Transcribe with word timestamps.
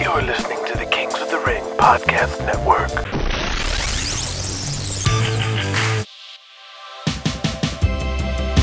You're 0.00 0.22
listening 0.22 0.58
to 0.66 0.76
the 0.76 0.86
Kings 0.90 1.14
of 1.14 1.30
the 1.30 1.38
Ring 1.46 1.62
Podcast 1.76 2.44
Network. 2.44 2.90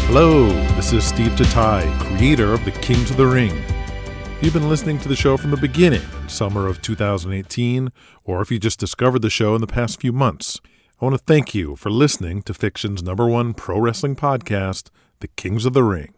Hello, 0.07 0.47
this 0.75 0.91
is 0.91 1.05
Steve 1.05 1.31
Tatai, 1.31 1.89
creator 1.99 2.51
of 2.51 2.65
The 2.65 2.71
Kings 2.71 3.11
of 3.11 3.15
the 3.15 3.25
Ring. 3.25 3.63
You've 4.41 4.53
been 4.53 4.67
listening 4.67 4.99
to 4.99 5.07
the 5.07 5.15
show 5.15 5.37
from 5.37 5.51
the 5.51 5.57
beginning, 5.57 6.03
summer 6.27 6.67
of 6.67 6.81
2018, 6.81 7.93
or 8.25 8.41
if 8.41 8.51
you 8.51 8.59
just 8.59 8.79
discovered 8.79 9.21
the 9.21 9.29
show 9.29 9.55
in 9.55 9.61
the 9.61 9.67
past 9.67 10.01
few 10.01 10.11
months. 10.11 10.59
I 10.99 11.05
want 11.05 11.17
to 11.17 11.23
thank 11.23 11.55
you 11.55 11.77
for 11.77 11.89
listening 11.89 12.41
to 12.41 12.53
Fiction's 12.53 13.01
number 13.01 13.25
one 13.25 13.53
pro 13.53 13.79
wrestling 13.79 14.17
podcast, 14.17 14.89
The 15.21 15.29
Kings 15.29 15.65
of 15.65 15.71
the 15.71 15.83
Ring. 15.83 16.13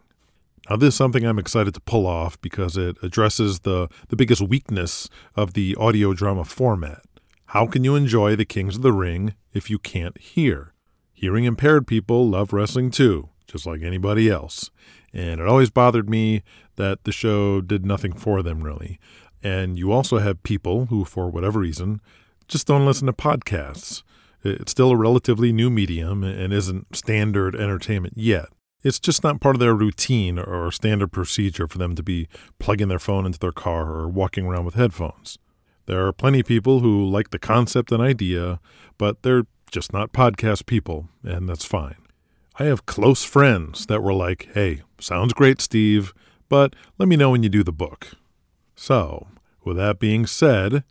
Now, 0.68 0.76
this 0.76 0.88
is 0.88 0.94
something 0.94 1.24
I'm 1.24 1.38
excited 1.38 1.74
to 1.74 1.80
pull 1.80 2.06
off 2.06 2.40
because 2.40 2.76
it 2.76 2.96
addresses 3.02 3.60
the, 3.60 3.88
the 4.08 4.16
biggest 4.16 4.40
weakness 4.40 5.10
of 5.36 5.52
the 5.52 5.76
audio 5.78 6.14
drama 6.14 6.44
format. 6.44 7.02
How 7.48 7.66
can 7.66 7.84
you 7.84 7.94
enjoy 7.94 8.34
The 8.34 8.46
Kings 8.46 8.76
of 8.76 8.82
the 8.82 8.92
Ring 8.92 9.34
if 9.52 9.68
you 9.68 9.78
can't 9.78 10.18
hear? 10.18 10.72
Hearing 11.12 11.44
impaired 11.44 11.86
people 11.86 12.28
love 12.28 12.52
wrestling 12.52 12.90
too, 12.90 13.28
just 13.46 13.66
like 13.66 13.82
anybody 13.82 14.30
else. 14.30 14.70
And 15.12 15.38
it 15.40 15.46
always 15.46 15.70
bothered 15.70 16.08
me 16.08 16.42
that 16.76 17.04
the 17.04 17.12
show 17.12 17.60
did 17.60 17.84
nothing 17.84 18.14
for 18.14 18.42
them, 18.42 18.62
really. 18.62 18.98
And 19.42 19.78
you 19.78 19.92
also 19.92 20.18
have 20.18 20.42
people 20.42 20.86
who, 20.86 21.04
for 21.04 21.30
whatever 21.30 21.60
reason, 21.60 22.00
just 22.48 22.66
don't 22.66 22.86
listen 22.86 23.06
to 23.06 23.12
podcasts. 23.12 24.02
It's 24.42 24.72
still 24.72 24.90
a 24.90 24.96
relatively 24.96 25.52
new 25.52 25.70
medium 25.70 26.24
and 26.24 26.52
isn't 26.52 26.96
standard 26.96 27.54
entertainment 27.54 28.14
yet. 28.16 28.48
It's 28.84 29.00
just 29.00 29.24
not 29.24 29.40
part 29.40 29.56
of 29.56 29.60
their 29.60 29.74
routine 29.74 30.38
or 30.38 30.70
standard 30.70 31.10
procedure 31.10 31.66
for 31.66 31.78
them 31.78 31.94
to 31.96 32.02
be 32.02 32.28
plugging 32.58 32.88
their 32.88 32.98
phone 32.98 33.24
into 33.24 33.38
their 33.38 33.50
car 33.50 33.90
or 33.90 34.08
walking 34.08 34.44
around 34.46 34.66
with 34.66 34.74
headphones. 34.74 35.38
There 35.86 36.06
are 36.06 36.12
plenty 36.12 36.40
of 36.40 36.46
people 36.46 36.80
who 36.80 37.04
like 37.04 37.30
the 37.30 37.38
concept 37.38 37.90
and 37.90 38.02
idea, 38.02 38.60
but 38.98 39.22
they're 39.22 39.46
just 39.70 39.92
not 39.92 40.12
podcast 40.12 40.66
people, 40.66 41.08
and 41.22 41.48
that's 41.48 41.64
fine. 41.64 41.96
I 42.58 42.64
have 42.64 42.86
close 42.86 43.24
friends 43.24 43.86
that 43.86 44.02
were 44.02 44.12
like, 44.12 44.48
hey, 44.54 44.82
sounds 45.00 45.32
great, 45.32 45.60
Steve, 45.60 46.14
but 46.48 46.76
let 46.98 47.08
me 47.08 47.16
know 47.16 47.30
when 47.30 47.42
you 47.42 47.48
do 47.48 47.64
the 47.64 47.72
book. 47.72 48.12
So, 48.76 49.26
with 49.64 49.76
that 49.78 49.98
being 49.98 50.26
said, 50.26 50.84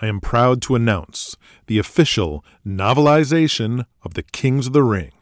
I 0.00 0.06
am 0.06 0.20
proud 0.20 0.62
to 0.62 0.74
announce 0.74 1.36
the 1.66 1.78
official 1.78 2.44
novelization 2.66 3.84
of 4.02 4.14
The 4.14 4.22
Kings 4.22 4.68
of 4.68 4.72
the 4.72 4.82
Ring. 4.82 5.12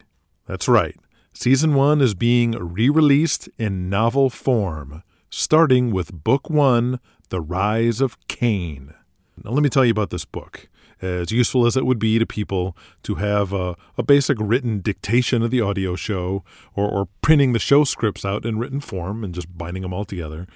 That's 0.47 0.67
right, 0.67 0.95
Season 1.33 1.73
1 1.73 2.01
is 2.01 2.13
being 2.13 2.51
re 2.51 2.89
released 2.89 3.47
in 3.57 3.89
novel 3.89 4.29
form, 4.29 5.01
starting 5.29 5.89
with 5.89 6.23
Book 6.23 6.49
1 6.49 6.99
The 7.29 7.39
Rise 7.39 8.01
of 8.01 8.17
Kane. 8.27 8.93
Now, 9.41 9.51
let 9.51 9.63
me 9.63 9.69
tell 9.69 9.85
you 9.85 9.91
about 9.91 10.09
this 10.09 10.25
book. 10.25 10.67
As 11.01 11.31
useful 11.31 11.65
as 11.65 11.77
it 11.77 11.85
would 11.85 11.97
be 11.97 12.19
to 12.19 12.25
people 12.27 12.75
to 13.03 13.15
have 13.15 13.53
a, 13.53 13.75
a 13.97 14.03
basic 14.03 14.37
written 14.39 14.81
dictation 14.81 15.41
of 15.41 15.51
the 15.51 15.61
audio 15.61 15.95
show 15.95 16.43
or, 16.75 16.87
or 16.87 17.07
printing 17.21 17.53
the 17.53 17.59
show 17.59 17.85
scripts 17.85 18.25
out 18.25 18.45
in 18.45 18.59
written 18.59 18.81
form 18.81 19.23
and 19.23 19.33
just 19.33 19.57
binding 19.57 19.83
them 19.83 19.93
all 19.93 20.05
together, 20.05 20.47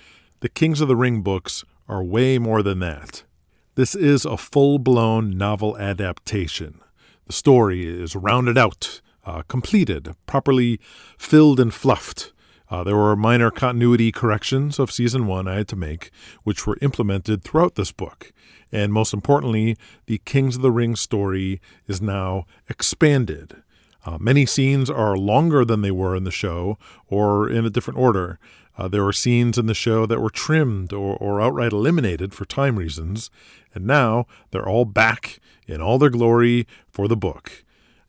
the 0.41 0.49
Kings 0.49 0.81
of 0.81 0.89
the 0.89 0.95
Ring 0.97 1.21
books 1.21 1.63
are 1.87 2.03
way 2.03 2.37
more 2.37 2.61
than 2.61 2.79
that. 2.79 3.23
This 3.75 3.95
is 3.95 4.25
a 4.25 4.37
full 4.37 4.77
blown 4.77 5.37
novel 5.37 5.77
adaptation. 5.77 6.81
The 7.27 7.33
story 7.33 7.85
is 7.85 8.15
rounded 8.15 8.57
out 8.57 9.01
uh, 9.25 9.41
completed, 9.47 10.15
properly 10.25 10.79
filled 11.17 11.59
and 11.59 11.73
fluffed. 11.73 12.31
Uh, 12.69 12.83
there 12.83 12.95
were 12.95 13.15
minor 13.15 13.51
continuity 13.51 14.11
corrections 14.11 14.79
of 14.79 14.91
season 14.91 15.27
one 15.27 15.47
I 15.47 15.55
had 15.57 15.67
to 15.69 15.75
make, 15.75 16.09
which 16.43 16.65
were 16.65 16.77
implemented 16.81 17.43
throughout 17.43 17.75
this 17.75 17.91
book. 17.91 18.31
And 18.71 18.91
most 18.91 19.13
importantly, 19.13 19.77
the 20.07 20.19
Kings 20.25 20.55
of 20.55 20.61
the 20.61 20.71
Ring 20.71 20.95
story 20.95 21.61
is 21.87 22.01
now 22.01 22.45
expanded. 22.67 23.61
Uh, 24.05 24.17
many 24.19 24.45
scenes 24.45 24.89
are 24.89 25.17
longer 25.17 25.65
than 25.65 25.81
they 25.81 25.91
were 25.91 26.15
in 26.15 26.23
the 26.23 26.31
show 26.31 26.77
or 27.07 27.49
in 27.49 27.65
a 27.65 27.69
different 27.69 27.99
order. 27.99 28.39
Uh, 28.77 28.87
there 28.87 29.03
were 29.03 29.13
scenes 29.13 29.57
in 29.57 29.67
the 29.67 29.73
show 29.73 30.05
that 30.05 30.19
were 30.19 30.29
trimmed 30.29 30.91
or, 30.91 31.15
or 31.17 31.41
outright 31.41 31.71
eliminated 31.71 32.33
for 32.33 32.45
time 32.45 32.77
reasons, 32.77 33.29
and 33.73 33.85
now 33.85 34.25
they're 34.51 34.67
all 34.67 34.85
back 34.85 35.39
in 35.67 35.81
all 35.81 35.97
their 35.97 36.09
glory 36.09 36.67
for 36.89 37.07
the 37.07 37.15
book. 37.15 37.63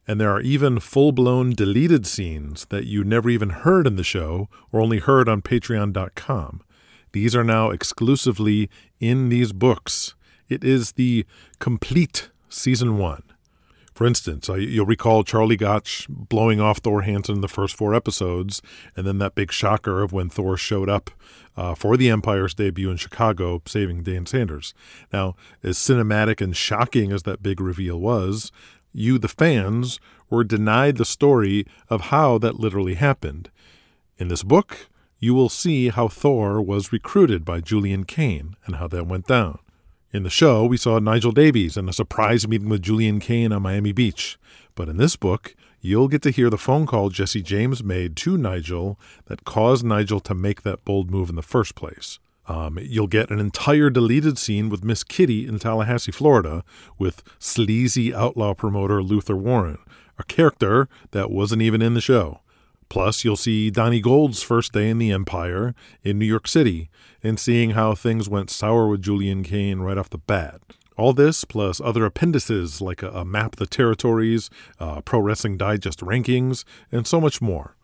And 0.06 0.21
there 0.21 0.31
are 0.31 0.41
even 0.41 0.78
full 0.78 1.12
blown 1.12 1.50
deleted 1.50 2.06
scenes 2.06 2.67
that 2.67 2.87
you 2.87 3.03
never 3.03 3.28
even 3.28 3.50
heard 3.50 3.87
in 3.87 3.97
the 3.97 4.05
show 4.05 4.49
or 4.72 4.81
only 4.81 4.99
heard 4.99 5.28
on 5.28 5.43
patreon.com. 5.43 6.62
These 7.12 7.34
are 7.34 7.44
now 7.44 7.71
exclusively 7.71 8.71
in 9.00 9.28
these 9.31 9.53
books. 9.53 10.15
It 10.49 10.62
is 10.62 10.93
the 10.93 11.25
complete 11.59 12.31
season 12.49 12.99
one. 12.99 13.22
For 13.97 14.06
instance, 14.06 14.49
you'll 14.49 14.84
recall 14.84 15.25
Charlie 15.25 15.56
Gotch 15.56 16.06
blowing 16.11 16.61
off 16.61 16.78
Thor 16.81 17.00
Hansen 17.00 17.37
in 17.37 17.41
the 17.41 17.49
first 17.49 17.75
four 17.75 17.95
episodes, 17.95 18.61
and 18.95 19.06
then 19.06 19.16
that 19.21 19.34
big 19.34 19.50
shocker 19.50 20.03
of 20.03 20.12
when 20.12 20.28
Thor 20.28 20.59
showed 20.59 20.91
up 20.91 21.11
uh, 21.56 21.75
for 21.75 21.97
the 21.97 22.11
Empire's 22.11 22.53
debut 22.53 22.91
in 22.91 22.99
Chicago, 22.99 23.62
saving 23.65 24.03
Dan 24.03 24.27
Sanders. 24.27 24.75
Now, 25.15 25.34
as 25.62 25.78
cinematic 25.78 26.43
and 26.43 26.55
shocking 26.55 27.11
as 27.11 27.22
that 27.22 27.43
big 27.43 27.59
reveal 27.59 27.99
was, 27.99 28.53
you, 28.97 29.19
the 29.19 29.29
fans, 29.29 30.01
were 30.31 30.45
denied 30.45 30.97
the 30.97 31.05
story 31.05 31.67
of 31.89 32.03
how 32.12 32.39
that 32.39 32.59
literally 32.59 32.95
happened. 32.95 33.51
In 34.19 34.29
this 34.29 34.43
book, 34.43 34.89
you 35.19 35.34
will 35.34 35.49
see 35.49 35.89
how 35.89 36.09
Thor 36.09 36.61
was 36.61 36.93
recruited 36.93 37.45
by 37.45 37.61
Julian 37.61 38.05
Kane 38.05 38.57
and 38.65 38.77
how 38.77 38.89
that 38.89 39.07
went 39.07 39.27
down. 39.27 39.59
In 40.12 40.23
the 40.23 40.31
show, 40.31 40.65
we 40.65 40.77
saw 40.77 40.99
Nigel 40.99 41.33
Davies 41.33 41.77
and 41.77 41.89
a 41.89 41.93
surprise 41.93 42.49
meeting 42.49 42.69
with 42.69 42.83
Julian 42.83 43.21
Kane 43.21 43.53
on 43.53 43.62
Miami 43.62 43.93
Beach. 43.93 44.39
But 44.75 44.89
in 44.89 44.97
this 44.97 45.17
book, 45.17 45.55
you'll 45.81 46.09
get 46.09 46.23
to 46.23 46.31
hear 46.31 46.49
the 46.49 46.57
phone 46.57 46.87
call 46.87 47.11
Jesse 47.11 47.43
James 47.43 47.83
made 47.83 48.17
to 48.17 48.39
Nigel 48.39 48.99
that 49.27 49.45
caused 49.45 49.84
Nigel 49.84 50.21
to 50.21 50.34
make 50.34 50.63
that 50.63 50.84
bold 50.84 51.11
move 51.11 51.28
in 51.28 51.37
the 51.37 51.43
first 51.43 51.75
place. 51.75 52.19
Um, 52.49 52.79
you'll 52.81 53.09
get 53.09 53.31
an 53.31 53.41
entire 53.41 53.91
deleted 53.91 54.39
scene 54.39 54.69
with 54.69 54.84
Miss 54.84 55.03
Kitty 55.03 55.47
in 55.47 55.59
Tallahassee, 55.59 56.12
Florida, 56.12 56.65
with 56.99 57.23
sleazy 57.39 58.15
outlaw 58.15 58.55
promoter 58.55 59.03
Luther 59.03 59.37
Warren, 59.37 59.79
a 60.19 60.25
character 60.25 60.89
that 61.11 61.31
wasn't 61.31 61.62
even 61.62 61.83
in 61.83 61.95
the 61.95 62.01
show. 62.01 62.41
Plus, 62.89 63.25
you'll 63.25 63.37
see 63.37 63.71
Donnie 63.71 64.01
Gold's 64.01 64.43
first 64.43 64.73
day 64.73 64.89
in 64.89 64.99
the 64.99 65.11
Empire 65.11 65.75
in 66.05 66.19
New 66.19 66.27
York 66.27 66.47
City 66.47 66.89
and 67.23 67.39
seeing 67.39 67.71
how 67.71 67.95
things 67.95 68.29
went 68.29 68.51
sour 68.51 68.87
with 68.87 69.03
Julian 69.03 69.43
Kane 69.43 69.81
right 69.81 69.99
off 69.99 70.11
the 70.11 70.19
bat. 70.19 70.61
All 70.97 71.13
this, 71.13 71.45
plus 71.45 71.81
other 71.81 72.05
appendices 72.05 72.81
like 72.81 73.03
a, 73.03 73.11
a 73.11 73.25
map 73.25 73.55
of 73.55 73.59
the 73.59 73.67
territories, 73.67 74.49
uh, 74.81 75.01
Pro 75.03 75.21
Wrestling 75.21 75.59
Digest 75.59 76.01
rankings, 76.01 76.65
and 76.91 77.07
so 77.07 77.21
much 77.21 77.43
more. 77.43 77.75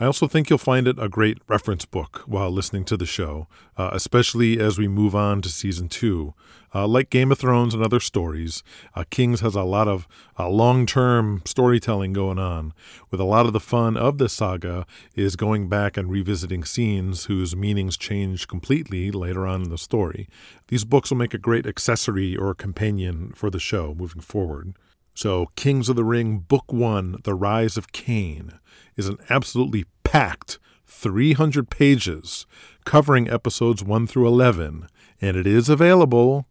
I 0.00 0.06
also 0.06 0.26
think 0.26 0.48
you'll 0.48 0.58
find 0.58 0.88
it 0.88 0.98
a 0.98 1.10
great 1.10 1.42
reference 1.46 1.84
book 1.84 2.22
while 2.24 2.50
listening 2.50 2.86
to 2.86 2.96
the 2.96 3.04
show, 3.04 3.48
uh, 3.76 3.90
especially 3.92 4.58
as 4.58 4.78
we 4.78 4.88
move 4.88 5.14
on 5.14 5.42
to 5.42 5.50
season 5.50 5.90
two. 5.90 6.32
Uh, 6.74 6.88
like 6.88 7.10
Game 7.10 7.30
of 7.30 7.38
Thrones 7.38 7.74
and 7.74 7.84
other 7.84 8.00
stories, 8.00 8.62
uh, 8.94 9.04
Kings 9.10 9.40
has 9.40 9.54
a 9.54 9.62
lot 9.62 9.88
of 9.88 10.08
uh, 10.38 10.48
long 10.48 10.86
term 10.86 11.42
storytelling 11.44 12.14
going 12.14 12.38
on, 12.38 12.72
with 13.10 13.20
a 13.20 13.24
lot 13.24 13.44
of 13.44 13.52
the 13.52 13.60
fun 13.60 13.98
of 13.98 14.16
this 14.16 14.32
saga 14.32 14.86
is 15.14 15.36
going 15.36 15.68
back 15.68 15.98
and 15.98 16.10
revisiting 16.10 16.64
scenes 16.64 17.26
whose 17.26 17.54
meanings 17.54 17.98
change 17.98 18.48
completely 18.48 19.10
later 19.10 19.46
on 19.46 19.64
in 19.64 19.68
the 19.68 19.76
story. 19.76 20.28
These 20.68 20.86
books 20.86 21.10
will 21.10 21.18
make 21.18 21.34
a 21.34 21.38
great 21.38 21.66
accessory 21.66 22.34
or 22.34 22.54
companion 22.54 23.32
for 23.34 23.50
the 23.50 23.60
show 23.60 23.94
moving 23.94 24.22
forward. 24.22 24.72
So, 25.14 25.46
Kings 25.56 25.88
of 25.88 25.96
the 25.96 26.04
Ring, 26.04 26.38
Book 26.38 26.72
One 26.72 27.18
The 27.24 27.34
Rise 27.34 27.76
of 27.76 27.92
Kane, 27.92 28.58
is 28.96 29.08
an 29.08 29.18
absolutely 29.28 29.84
packed 30.04 30.58
300 30.86 31.68
pages 31.70 32.46
covering 32.84 33.28
episodes 33.28 33.82
1 33.82 34.06
through 34.06 34.26
11, 34.26 34.86
and 35.20 35.36
it 35.36 35.46
is 35.46 35.68
available 35.68 36.46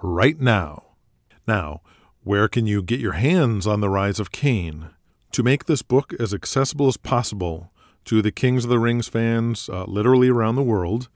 right 0.00 0.38
now. 0.38 0.94
Now, 1.46 1.80
where 2.22 2.48
can 2.48 2.66
you 2.66 2.82
get 2.82 3.00
your 3.00 3.12
hands 3.12 3.66
on 3.66 3.80
The 3.80 3.90
Rise 3.90 4.20
of 4.20 4.32
Kane? 4.32 4.90
To 5.32 5.42
make 5.42 5.64
this 5.64 5.82
book 5.82 6.14
as 6.20 6.32
accessible 6.32 6.88
as 6.88 6.96
possible 6.96 7.72
to 8.04 8.22
the 8.22 8.32
Kings 8.32 8.64
of 8.64 8.70
the 8.70 8.78
Rings 8.78 9.08
fans 9.08 9.68
uh, 9.68 9.84
literally 9.84 10.28
around 10.28 10.54
the 10.54 10.62
world, 10.62 11.08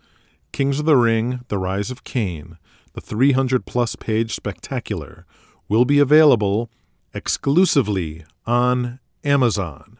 Kings 0.53 0.81
of 0.81 0.87
the 0.87 0.97
Ring 0.97 1.41
The 1.49 1.59
Rise 1.59 1.91
of 1.91 2.05
Kane, 2.05 2.59
the 2.95 3.01
300 3.01 3.67
plus 3.67 3.95
page 3.95 4.35
spectacular, 4.35 5.25
will 5.69 5.85
be 5.85 5.99
available 5.99 6.71
exclusively 7.19 8.25
on 8.47 9.01
Amazon. 9.25 9.99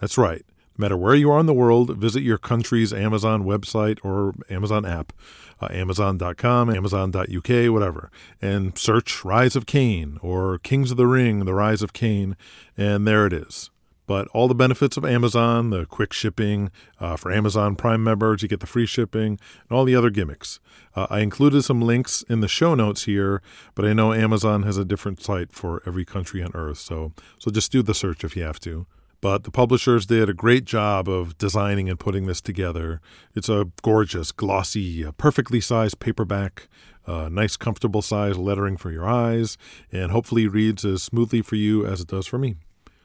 That's 0.00 0.18
right. 0.18 0.44
No 0.76 0.82
matter 0.82 0.96
where 0.96 1.14
you 1.14 1.30
are 1.30 1.38
in 1.38 1.46
the 1.46 1.54
world, 1.54 1.96
visit 1.96 2.24
your 2.24 2.38
country's 2.38 2.92
Amazon 2.92 3.44
website 3.44 3.98
or 4.02 4.34
Amazon 4.50 4.84
app, 4.84 5.12
uh, 5.60 5.68
Amazon.com, 5.70 6.68
Amazon.uk, 6.68 7.72
whatever, 7.72 8.10
and 8.42 8.76
search 8.76 9.24
Rise 9.24 9.54
of 9.54 9.66
Kane 9.66 10.18
or 10.22 10.58
Kings 10.58 10.90
of 10.90 10.96
the 10.96 11.06
Ring, 11.06 11.44
The 11.44 11.54
Rise 11.54 11.82
of 11.82 11.92
Kane, 11.92 12.36
and 12.76 13.06
there 13.06 13.26
it 13.26 13.32
is. 13.32 13.70
But 14.10 14.26
all 14.34 14.48
the 14.48 14.56
benefits 14.56 14.96
of 14.96 15.04
Amazon, 15.04 15.70
the 15.70 15.86
quick 15.86 16.12
shipping, 16.12 16.72
uh, 16.98 17.14
for 17.14 17.30
Amazon 17.30 17.76
Prime 17.76 18.02
members, 18.02 18.42
you 18.42 18.48
get 18.48 18.58
the 18.58 18.66
free 18.66 18.84
shipping, 18.84 19.38
and 19.38 19.70
all 19.70 19.84
the 19.84 19.94
other 19.94 20.10
gimmicks. 20.10 20.58
Uh, 20.96 21.06
I 21.08 21.20
included 21.20 21.62
some 21.62 21.80
links 21.80 22.22
in 22.28 22.40
the 22.40 22.48
show 22.48 22.74
notes 22.74 23.04
here, 23.04 23.40
but 23.76 23.84
I 23.84 23.92
know 23.92 24.12
Amazon 24.12 24.64
has 24.64 24.76
a 24.76 24.84
different 24.84 25.22
site 25.22 25.52
for 25.52 25.80
every 25.86 26.04
country 26.04 26.42
on 26.42 26.50
earth, 26.54 26.78
so 26.78 27.12
so 27.38 27.52
just 27.52 27.70
do 27.70 27.84
the 27.84 27.94
search 27.94 28.24
if 28.24 28.34
you 28.34 28.42
have 28.42 28.58
to. 28.62 28.84
But 29.20 29.44
the 29.44 29.52
publishers 29.52 30.06
did 30.06 30.28
a 30.28 30.34
great 30.34 30.64
job 30.64 31.08
of 31.08 31.38
designing 31.38 31.88
and 31.88 31.96
putting 31.96 32.26
this 32.26 32.40
together. 32.40 33.00
It's 33.36 33.48
a 33.48 33.70
gorgeous, 33.80 34.32
glossy, 34.32 35.04
uh, 35.04 35.12
perfectly 35.12 35.60
sized 35.60 36.00
paperback, 36.00 36.68
uh, 37.06 37.28
nice, 37.28 37.56
comfortable 37.56 38.02
size 38.02 38.36
lettering 38.36 38.76
for 38.76 38.90
your 38.90 39.08
eyes, 39.08 39.56
and 39.92 40.10
hopefully 40.10 40.48
reads 40.48 40.84
as 40.84 41.00
smoothly 41.00 41.42
for 41.42 41.54
you 41.54 41.86
as 41.86 42.00
it 42.00 42.08
does 42.08 42.26
for 42.26 42.38
me. 42.38 42.56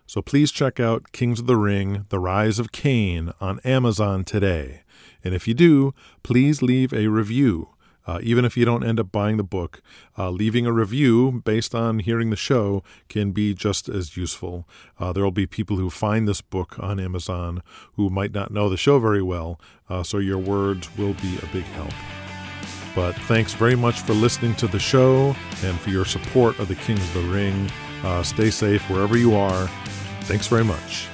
So 0.08 0.22
please 0.22 0.52
check 0.52 0.80
out 0.80 1.12
Kings 1.12 1.40
of 1.40 1.48
the 1.48 1.58
Ring 1.58 2.06
The 2.10 2.20
Rise 2.20 2.60
of 2.60 2.72
Kane 2.72 3.34
on 3.42 3.60
Amazon 3.66 4.24
today. 4.24 4.82
And 5.24 5.34
if 5.34 5.48
you 5.48 5.56
do, 5.56 5.94
please 6.22 6.62
leave 6.62 6.94
a 6.94 7.08
review. 7.08 7.70
Uh, 8.08 8.20
even 8.22 8.46
if 8.46 8.56
you 8.56 8.66
don't 8.66 8.84
end 8.84 9.00
up 9.00 9.12
buying 9.12 9.38
the 9.38 9.44
book, 9.44 9.82
uh, 10.16 10.30
leaving 10.30 10.68
a 10.68 10.72
review 10.72 11.42
based 11.44 11.74
on 11.74 11.98
hearing 11.98 12.30
the 12.30 12.36
show 12.36 12.84
can 13.10 13.32
be 13.32 13.56
just 13.56 13.90
as 13.90 14.16
useful. 14.16 14.68
Uh, 15.00 15.12
there 15.12 15.24
will 15.24 15.32
be 15.32 15.48
people 15.48 15.78
who 15.78 15.90
find 15.90 16.28
this 16.28 16.42
book 16.42 16.78
on 16.78 17.00
Amazon 17.00 17.64
who 17.94 18.12
might 18.12 18.32
not 18.32 18.52
know 18.52 18.70
the 18.70 18.78
show 18.78 19.00
very 19.00 19.24
well, 19.24 19.60
uh, 19.90 20.04
so 20.04 20.20
your 20.20 20.38
words 20.38 20.96
will 20.98 21.14
be 21.16 21.40
a 21.42 21.48
big 21.48 21.64
help. 21.64 21.94
But 22.96 23.16
thanks 23.24 23.54
very 23.54 23.76
much 23.76 24.00
for 24.02 24.14
listening 24.14 24.56
to 24.56 24.68
the 24.68 24.80
show 24.80 25.36
and 25.64 25.80
for 25.80 25.90
your 25.90 26.06
support 26.06 26.60
of 26.60 26.68
the 26.68 26.76
Kings 26.76 27.02
of 27.02 27.14
the 27.24 27.30
Ring. 27.30 27.70
Uh, 28.04 28.24
stay 28.24 28.50
safe 28.50 28.90
wherever 28.90 29.18
you 29.18 29.36
are. 29.36 29.68
Thanks 30.22 30.48
very 30.48 30.64
much. 30.64 31.10